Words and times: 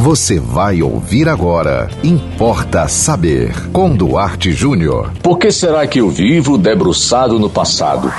Você 0.00 0.40
vai 0.40 0.80
ouvir 0.80 1.28
agora. 1.28 1.90
Importa 2.02 2.88
saber. 2.88 3.52
Com 3.70 3.94
Duarte 3.94 4.50
Júnior. 4.50 5.12
Por 5.22 5.38
que 5.38 5.52
será 5.52 5.86
que 5.86 6.00
eu 6.00 6.08
vivo 6.08 6.56
debruçado 6.56 7.38
no 7.38 7.50
passado? 7.50 8.10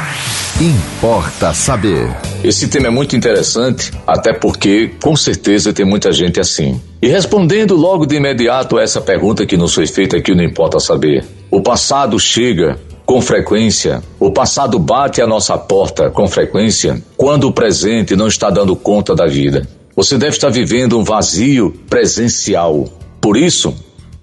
Importa 0.61 1.55
saber. 1.55 2.15
Esse 2.43 2.67
tema 2.67 2.85
é 2.85 2.89
muito 2.91 3.15
interessante, 3.15 3.91
até 4.05 4.31
porque 4.31 4.91
com 5.01 5.15
certeza 5.15 5.73
tem 5.73 5.83
muita 5.83 6.11
gente 6.11 6.39
assim. 6.39 6.79
E 7.01 7.07
respondendo 7.07 7.75
logo 7.75 8.05
de 8.05 8.15
imediato 8.15 8.77
a 8.77 8.83
essa 8.83 9.01
pergunta 9.01 9.43
que 9.43 9.57
nos 9.57 9.73
foi 9.73 9.87
feita 9.87 10.17
aqui 10.17 10.35
no 10.35 10.43
Importa 10.43 10.79
Saber: 10.79 11.25
o 11.49 11.63
passado 11.63 12.19
chega 12.19 12.79
com 13.07 13.19
frequência, 13.19 14.03
o 14.19 14.31
passado 14.31 14.77
bate 14.77 15.19
à 15.19 15.25
nossa 15.25 15.57
porta 15.57 16.11
com 16.11 16.27
frequência 16.27 17.01
quando 17.17 17.47
o 17.47 17.51
presente 17.51 18.15
não 18.15 18.27
está 18.27 18.51
dando 18.51 18.75
conta 18.75 19.15
da 19.15 19.25
vida. 19.25 19.67
Você 20.01 20.17
deve 20.17 20.31
estar 20.31 20.49
vivendo 20.49 20.97
um 20.97 21.03
vazio 21.03 21.79
presencial. 21.87 22.89
Por 23.21 23.37
isso, 23.37 23.71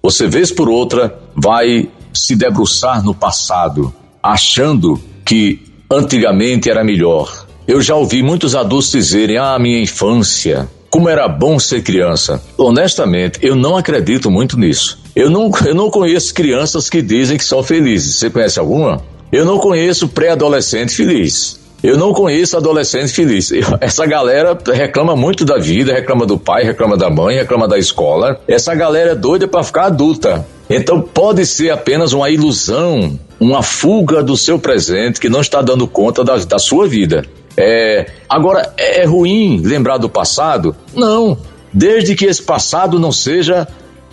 você, 0.03 0.27
vez 0.27 0.51
por 0.51 0.69
outra, 0.69 1.17
vai 1.37 1.89
se 2.13 2.35
debruçar 2.35 3.05
no 3.05 3.15
passado, 3.15 3.95
achando 4.21 5.01
que 5.25 5.63
antigamente 5.89 6.69
era 6.69 6.83
melhor. 6.83 7.47
Eu 7.65 7.81
já 7.81 7.95
ouvi 7.95 8.25
muitos 8.25 8.57
adultos 8.57 8.91
dizerem: 8.91 9.39
Ah, 9.39 9.57
minha 9.57 9.81
infância, 9.81 10.69
como 10.91 11.09
era 11.09 11.29
bom 11.29 11.61
ser 11.61 11.81
criança. 11.85 12.43
Honestamente, 12.57 13.39
eu 13.41 13.55
não 13.55 13.77
acredito 13.77 14.33
muito 14.33 14.59
nisso. 14.59 14.99
Eu 15.15 15.31
não, 15.31 15.49
eu 15.65 15.77
não 15.77 15.93
conheço 15.93 16.35
crianças 16.35 16.91
que 16.91 17.01
dizem 17.01 17.39
que 17.39 17.45
são 17.45 17.63
felizes. 17.63 18.17
Você 18.17 18.29
conhece 18.29 18.59
alguma? 18.59 19.01
Eu 19.31 19.45
não 19.45 19.59
conheço 19.59 20.09
pré-adolescente 20.09 20.93
feliz. 20.93 21.58
Eu 21.83 21.97
não 21.97 22.13
conheço 22.13 22.57
adolescente 22.57 23.13
feliz. 23.13 23.51
Essa 23.81 24.05
galera 24.05 24.59
reclama 24.73 25.15
muito 25.15 25.45
da 25.45 25.59
vida, 25.59 25.93
reclama 25.93 26.27
do 26.27 26.39
pai, 26.39 26.65
reclama 26.65 26.97
da 26.97 27.09
mãe, 27.09 27.37
reclama 27.37 27.69
da 27.69 27.79
escola. 27.79 28.41
Essa 28.49 28.75
galera 28.75 29.13
é 29.13 29.15
doida 29.15 29.47
para 29.47 29.63
ficar 29.63 29.85
adulta. 29.87 30.47
Então 30.69 31.01
pode 31.01 31.47
ser 31.47 31.71
apenas 31.71 32.13
uma 32.13 32.29
ilusão, 32.29 33.19
uma 33.41 33.63
fuga 33.63 34.23
do 34.23 34.37
seu 34.37 34.59
presente 34.59 35.21
que 35.21 35.29
não 35.29 35.41
está 35.41 35.63
dando 35.63 35.87
conta 35.87 36.25
da, 36.25 36.37
da 36.37 36.59
sua 36.59 36.87
vida. 36.87 37.25
É, 37.57 38.07
agora, 38.29 38.73
é 38.77 39.05
ruim 39.05 39.61
lembrar 39.65 39.99
do 39.99 40.09
passado? 40.09 40.77
Não. 40.95 41.39
Desde 41.73 42.15
que 42.15 42.27
esse 42.27 42.43
passado 42.43 42.99
não 42.99 43.11
seja 43.11 43.67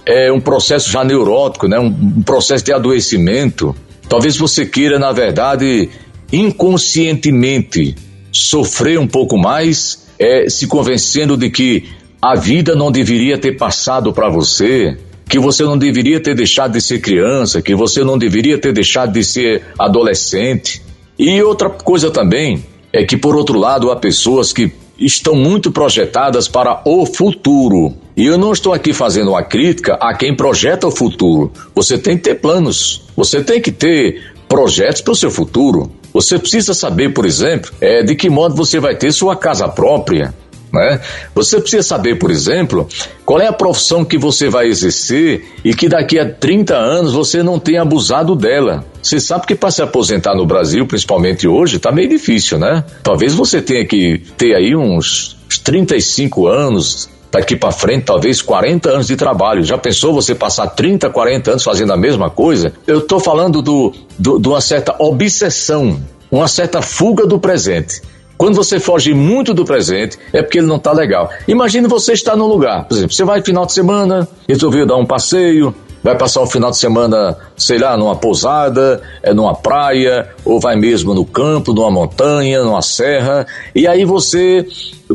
é, 0.05 0.31
um 0.31 0.39
processo 0.39 0.89
já 0.89 1.03
neurótico, 1.03 1.67
né? 1.67 1.79
um, 1.79 1.87
um 1.87 2.23
processo 2.23 2.63
de 2.63 2.73
adoecimento. 2.73 3.75
Talvez 4.07 4.37
você 4.37 4.65
queira, 4.65 4.97
na 4.97 5.11
verdade, 5.11 5.89
inconscientemente 6.31 7.95
sofrer 8.31 8.99
um 8.99 9.07
pouco 9.07 9.37
mais, 9.37 10.05
é, 10.19 10.49
se 10.49 10.67
convencendo 10.67 11.37
de 11.37 11.49
que 11.49 11.85
a 12.21 12.35
vida 12.35 12.75
não 12.75 12.91
deveria 12.91 13.37
ter 13.37 13.53
passado 13.53 14.11
para 14.11 14.29
você, 14.29 14.97
que 15.27 15.39
você 15.39 15.63
não 15.63 15.77
deveria 15.77 16.19
ter 16.19 16.35
deixado 16.35 16.73
de 16.73 16.81
ser 16.81 16.99
criança, 16.99 17.61
que 17.61 17.75
você 17.75 18.03
não 18.03 18.17
deveria 18.17 18.57
ter 18.57 18.73
deixado 18.73 19.13
de 19.13 19.23
ser 19.23 19.63
adolescente. 19.77 20.81
E 21.17 21.41
outra 21.41 21.69
coisa 21.69 22.11
também 22.11 22.63
é 22.91 23.03
que, 23.03 23.17
por 23.17 23.35
outro 23.35 23.57
lado, 23.57 23.91
há 23.91 23.95
pessoas 23.95 24.53
que 24.53 24.71
estão 24.97 25.35
muito 25.35 25.71
projetadas 25.71 26.47
para 26.47 26.81
o 26.85 27.05
futuro. 27.05 27.93
E 28.15 28.25
eu 28.25 28.37
não 28.37 28.53
estou 28.53 28.73
aqui 28.73 28.93
fazendo 28.93 29.31
uma 29.31 29.43
crítica 29.43 29.95
a 29.95 30.13
quem 30.13 30.35
projeta 30.35 30.87
o 30.87 30.91
futuro. 30.91 31.51
Você 31.73 31.97
tem 31.97 32.17
que 32.17 32.23
ter 32.23 32.35
planos, 32.35 33.03
você 33.15 33.43
tem 33.43 33.61
que 33.61 33.71
ter 33.71 34.33
projetos 34.47 35.01
para 35.01 35.11
o 35.11 35.15
seu 35.15 35.29
futuro. 35.29 35.91
Você 36.15 36.39
precisa 36.39 36.73
saber, 36.73 37.13
por 37.13 37.25
exemplo, 37.25 37.69
é, 37.81 38.01
de 38.01 38.15
que 38.15 38.29
modo 38.29 38.55
você 38.55 38.79
vai 38.79 38.95
ter 38.95 39.11
sua 39.11 39.35
casa 39.35 39.67
própria. 39.67 40.33
Né? 40.71 41.01
Você 41.35 41.59
precisa 41.59 41.83
saber, 41.83 42.17
por 42.17 42.31
exemplo, 42.31 42.87
qual 43.25 43.41
é 43.41 43.47
a 43.47 43.51
profissão 43.51 44.05
que 44.05 44.17
você 44.17 44.49
vai 44.49 44.67
exercer 44.67 45.45
e 45.61 45.73
que 45.73 45.89
daqui 45.89 46.17
a 46.17 46.25
30 46.33 46.73
anos 46.73 47.11
você 47.11 47.43
não 47.43 47.59
tenha 47.59 47.81
abusado 47.81 48.33
dela. 48.33 48.85
Você 49.03 49.19
sabe 49.19 49.45
que 49.45 49.55
para 49.55 49.69
se 49.71 49.81
aposentar 49.81 50.33
no 50.33 50.45
Brasil, 50.45 50.87
principalmente 50.87 51.49
hoje, 51.49 51.75
está 51.75 51.91
meio 51.91 52.07
difícil, 52.07 52.57
né? 52.57 52.85
Talvez 53.03 53.33
você 53.33 53.61
tenha 53.61 53.85
que 53.85 54.21
ter 54.37 54.55
aí 54.55 54.73
uns 54.73 55.35
35 55.65 56.47
anos, 56.47 57.09
daqui 57.35 57.55
para 57.55 57.71
frente, 57.71 58.05
talvez 58.05 58.41
40 58.41 58.89
anos 58.89 59.07
de 59.07 59.15
trabalho. 59.15 59.63
Já 59.63 59.77
pensou 59.77 60.13
você 60.13 60.33
passar 60.33 60.67
30, 60.67 61.09
40 61.09 61.51
anos 61.51 61.63
fazendo 61.63 61.91
a 61.91 61.97
mesma 61.97 62.29
coisa? 62.29 62.73
Eu 62.87 62.99
estou 62.99 63.19
falando 63.19 63.61
do, 63.61 63.93
do, 64.17 64.39
de 64.39 64.47
uma 64.47 64.61
certa 64.61 64.95
obsessão, 64.99 65.99
uma 66.31 66.47
certa 66.47 66.81
fuga 66.81 67.25
do 67.25 67.39
presente. 67.39 68.01
Quando 68.37 68.55
você 68.55 68.79
foge 68.79 69.13
muito 69.13 69.53
do 69.53 69.63
presente, 69.63 70.17
é 70.33 70.41
porque 70.41 70.57
ele 70.57 70.67
não 70.67 70.75
está 70.75 70.91
legal. 70.91 71.29
Imagine 71.47 71.87
você 71.87 72.13
estar 72.13 72.35
num 72.35 72.47
lugar, 72.47 72.85
por 72.85 72.95
exemplo, 72.95 73.13
você 73.13 73.23
vai 73.23 73.41
final 73.41 73.65
de 73.65 73.71
semana, 73.71 74.27
resolveu 74.47 74.85
dar 74.85 74.97
um 74.97 75.05
passeio, 75.05 75.73
vai 76.03 76.17
passar 76.17 76.41
um 76.41 76.45
final 76.45 76.69
de 76.69 76.77
semana, 76.77 77.37
sei 77.55 77.77
lá, 77.77 77.95
numa 77.97 78.15
pousada, 78.15 79.01
é 79.23 79.33
numa 79.33 79.55
praia, 79.55 80.29
ou 80.43 80.59
vai 80.59 80.75
mesmo 80.75 81.13
no 81.13 81.25
campo, 81.25 81.73
numa 81.73 81.89
montanha, 81.89 82.61
numa 82.61 82.81
serra, 82.81 83.47
e 83.73 83.87
aí 83.87 84.03
você, 84.05 84.67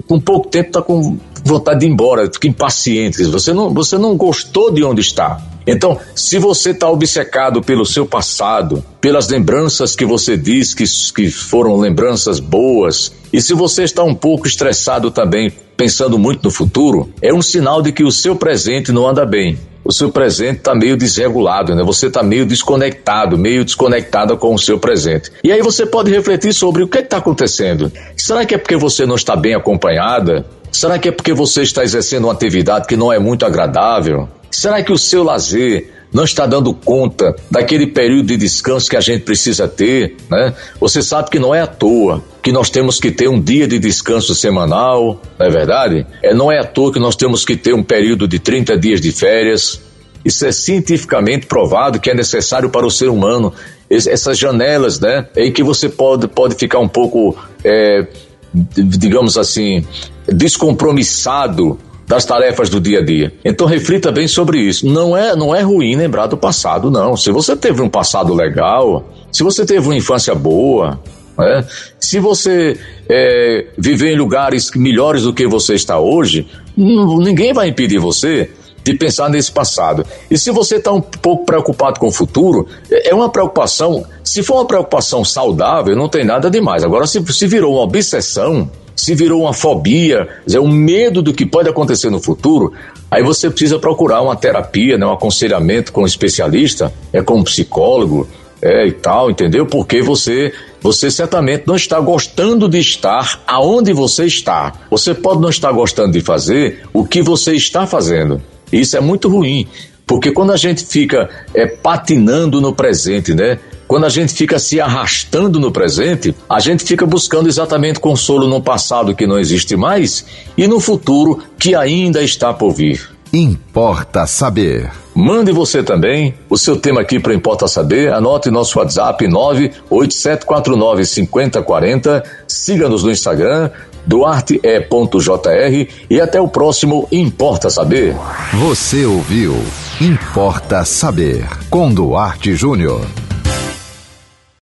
com 0.09 0.19
pouco 0.19 0.49
tempo, 0.49 0.69
está 0.69 0.83
com 0.83 1.19
vontade 1.45 1.81
de 1.81 1.87
ir 1.87 1.91
embora, 1.91 2.29
fica 2.33 2.49
impaciente. 2.49 3.23
Você 3.25 3.53
não, 3.53 3.73
você 3.73 3.99
não 3.99 4.17
gostou 4.17 4.73
de 4.73 4.83
onde 4.83 5.01
está. 5.01 5.41
Então, 5.71 5.99
se 6.17 6.37
você 6.37 6.71
está 6.71 6.91
obcecado 6.91 7.63
pelo 7.63 7.87
seu 7.87 8.05
passado, 8.05 8.85
pelas 9.01 9.29
lembranças 9.29 9.95
que 9.95 10.05
você 10.05 10.37
diz 10.37 10.75
que, 10.75 10.83
que 11.15 11.31
foram 11.31 11.77
lembranças 11.77 12.41
boas, 12.41 13.13
e 13.33 13.41
se 13.41 13.55
você 13.55 13.85
está 13.85 14.03
um 14.03 14.15
pouco 14.15 14.49
estressado 14.49 15.13
também, 15.13 15.53
pensando 15.77 16.19
muito 16.19 16.43
no 16.43 16.51
futuro, 16.51 17.09
é 17.23 17.33
um 17.33 17.41
sinal 17.41 17.81
de 17.81 17.93
que 17.93 18.03
o 18.03 18.11
seu 18.11 18.35
presente 18.35 18.91
não 18.91 19.07
anda 19.07 19.25
bem. 19.25 19.57
O 19.85 19.93
seu 19.93 20.11
presente 20.11 20.59
está 20.59 20.75
meio 20.75 20.97
desregulado, 20.97 21.75
né? 21.75 21.85
Você 21.85 22.09
está 22.09 22.23
meio 22.23 22.45
desconectado, 22.45 23.39
meio 23.39 23.65
desconectada 23.65 24.37
com 24.37 24.53
o 24.53 24.59
seu 24.59 24.79
presente. 24.79 25.31
E 25.43 25.53
aí 25.53 25.63
você 25.63 25.87
pode 25.87 26.11
refletir 26.11 26.53
sobre 26.53 26.83
o 26.83 26.89
que 26.89 26.99
é 26.99 27.01
está 27.01 27.19
acontecendo. 27.19 27.91
Será 28.17 28.45
que 28.45 28.57
é 28.57 28.59
porque 28.59 28.77
você 28.77 29.07
não 29.07 29.15
está 29.15 29.37
bem 29.37 29.55
acompanhada? 29.55 30.45
Será 30.73 30.99
que 30.99 31.09
é 31.09 31.13
porque 31.13 31.33
você 31.33 31.63
está 31.63 31.85
exercendo 31.85 32.25
uma 32.25 32.33
atividade 32.33 32.87
que 32.87 32.97
não 32.97 33.13
é 33.13 33.19
muito 33.19 33.47
agradável? 33.47 34.29
Será 34.51 34.83
que 34.83 34.93
o 34.93 34.99
seu 34.99 35.23
lazer 35.23 35.91
não 36.13 36.25
está 36.25 36.47
dando 36.47 36.75
conta 36.75 37.35
daquele 37.51 37.87
período 37.87 38.27
de 38.27 38.37
descanso 38.37 38.91
que 38.91 38.97
a 38.97 39.01
gente 39.01 39.23
precisa 39.23 39.69
ter, 39.69 40.17
né? 40.29 40.55
Você 40.81 41.03
sabe 41.03 41.31
que 41.31 41.39
não 41.39 41.55
é 41.55 41.61
à 41.61 41.67
toa 41.67 42.23
que 42.43 42.51
nós 42.51 42.69
temos 42.69 42.99
que 42.99 43.11
ter 43.11 43.29
um 43.29 43.41
dia 43.41 43.67
de 43.69 43.79
descanso 43.79 44.35
semanal, 44.35 45.21
não 45.39 45.47
é 45.47 45.51
verdade? 45.51 46.07
É, 46.23 46.35
não 46.35 46.51
é 46.51 46.59
à 46.59 46.65
toa 46.65 46.93
que 46.93 46.99
nós 46.99 47.15
temos 47.15 47.45
que 47.45 47.57
ter 47.57 47.75
um 47.75 47.83
período 47.83 48.27
de 48.27 48.39
30 48.39 48.77
dias 48.79 49.01
de 49.01 49.13
férias. 49.13 49.81
Isso 50.25 50.45
é 50.45 50.53
cientificamente 50.53 51.47
provado 51.47 52.01
que 52.01 52.11
é 52.11 52.15
necessário 52.15 52.69
para 52.71 52.87
o 52.87 52.91
ser 52.91 53.09
humano. 53.09 53.53
Essas 53.89 54.39
janelas, 54.39 55.01
né? 55.01 55.27
Em 55.37 55.53
que 55.53 55.63
você 55.63 55.89
pode, 55.89 56.27
pode 56.29 56.55
ficar 56.57 56.79
um 56.79 56.89
pouco, 56.89 57.37
é, 57.65 58.07
digamos 58.53 59.39
assim, 59.39 59.85
descompromissado 60.27 61.79
das 62.11 62.25
tarefas 62.25 62.69
do 62.69 62.81
dia 62.81 62.99
a 62.99 63.05
dia. 63.05 63.33
Então 63.45 63.69
reflita 63.69 64.11
bem 64.11 64.27
sobre 64.27 64.59
isso. 64.59 64.85
Não 64.85 65.17
é, 65.17 65.37
não 65.37 65.55
é 65.55 65.61
ruim 65.61 65.95
lembrar 65.95 66.27
do 66.27 66.37
passado, 66.37 66.91
não. 66.91 67.17
Se 67.17 67.31
você 67.31 67.55
teve 67.55 67.81
um 67.81 67.89
passado 67.89 68.35
legal, 68.35 69.09
se 69.31 69.45
você 69.45 69.65
teve 69.65 69.87
uma 69.87 69.95
infância 69.95 70.35
boa, 70.35 70.99
né? 71.39 71.65
se 72.01 72.19
você 72.19 72.77
é, 73.09 73.65
viver 73.79 74.13
em 74.13 74.19
lugares 74.19 74.73
melhores 74.75 75.23
do 75.23 75.33
que 75.33 75.47
você 75.47 75.75
está 75.75 76.01
hoje, 76.01 76.49
ninguém 76.77 77.53
vai 77.53 77.69
impedir 77.69 78.01
você 78.01 78.51
de 78.83 78.95
pensar 78.95 79.31
nesse 79.31 79.53
passado. 79.53 80.05
E 80.29 80.37
se 80.37 80.51
você 80.51 80.79
está 80.79 80.91
um 80.91 81.01
pouco 81.01 81.45
preocupado 81.45 82.01
com 82.01 82.09
o 82.09 82.13
futuro, 82.13 82.67
é, 82.91 83.11
é 83.11 83.15
uma 83.15 83.29
preocupação. 83.29 84.05
Se 84.25 84.43
for 84.43 84.55
uma 84.55 84.67
preocupação 84.67 85.25
saudável, 85.25 85.95
não 85.95 86.09
tem 86.09 86.25
nada 86.25 86.51
demais. 86.51 86.83
Agora, 86.83 87.07
se, 87.07 87.25
se 87.33 87.47
virou 87.47 87.75
uma 87.75 87.83
obsessão, 87.83 88.69
se 89.01 89.15
virou 89.15 89.43
uma 89.43 89.55
fobia, 89.55 90.29
é 90.53 90.61
um 90.61 90.71
medo 90.71 91.23
do 91.23 91.33
que 91.33 91.47
pode 91.47 91.71
acontecer 91.71 92.11
no 92.11 92.21
futuro, 92.21 92.75
aí 93.11 93.23
você 93.23 93.49
precisa 93.49 93.79
procurar 93.79 94.21
uma 94.21 94.37
terapia, 94.37 94.99
né, 94.99 95.07
um 95.07 95.13
aconselhamento 95.13 95.91
com 95.91 96.03
um 96.03 96.07
especialista, 96.07 96.93
é 97.11 97.23
com 97.23 97.39
um 97.39 97.43
psicólogo, 97.43 98.29
é 98.61 98.87
e 98.87 98.93
tal, 98.93 99.31
entendeu? 99.31 99.65
Porque 99.65 100.03
você 100.03 100.53
você 100.83 101.11
certamente 101.11 101.65
não 101.67 101.77
está 101.77 101.99
gostando 101.99 102.69
de 102.69 102.79
estar 102.79 103.41
aonde 103.47 103.91
você 103.95 104.27
está. 104.27 104.75
Você 104.91 105.15
pode 105.15 105.41
não 105.41 105.49
estar 105.49 105.73
gostando 105.73 106.13
de 106.13 106.21
fazer 106.21 106.83
o 106.93 107.07
que 107.07 107.23
você 107.23 107.55
está 107.55 107.87
fazendo. 107.87 108.41
Isso 108.71 108.99
é 108.99 109.01
muito 109.01 109.31
ruim, 109.31 109.67
porque 110.07 110.31
quando 110.31 110.53
a 110.53 110.59
gente 110.59 110.85
fica 110.85 111.31
é, 111.55 111.67
patinando 111.67 112.61
no 112.61 112.75
presente, 112.75 113.33
né? 113.33 113.59
Quando 113.91 114.07
a 114.07 114.09
gente 114.09 114.33
fica 114.33 114.57
se 114.57 114.81
arrastando 114.81 115.59
no 115.59 115.73
presente, 115.73 116.33
a 116.49 116.61
gente 116.61 116.85
fica 116.85 117.05
buscando 117.05 117.49
exatamente 117.49 117.99
consolo 117.99 118.47
no 118.47 118.63
passado 118.63 119.17
que 119.17 119.27
não 119.27 119.37
existe 119.37 119.77
mais 119.77 120.25
e 120.57 120.69
no 120.69 120.79
futuro 120.79 121.43
que 121.59 121.75
ainda 121.75 122.23
está 122.23 122.55
por 122.55 122.71
vir. 122.71 123.11
Importa 123.33 124.29
saber. 124.29 124.93
Mande 125.13 125.51
você 125.51 125.83
também 125.83 126.37
o 126.49 126.57
seu 126.57 126.77
tema 126.77 127.01
aqui 127.01 127.19
para 127.19 127.35
Importa 127.35 127.67
Saber. 127.67 128.13
Anote 128.13 128.49
nosso 128.49 128.79
WhatsApp 128.79 129.27
987495040. 129.27 132.23
Siga-nos 132.47 133.03
no 133.03 133.11
Instagram, 133.11 133.71
duarte.jr 134.07 135.89
e 136.09 136.21
até 136.21 136.41
o 136.41 136.47
próximo 136.47 137.09
Importa 137.11 137.69
Saber. 137.69 138.15
Você 138.55 139.05
ouviu 139.05 139.57
Importa 140.01 140.85
Saber 140.85 141.45
com 141.69 141.93
Duarte 141.93 142.55
Júnior. 142.55 143.05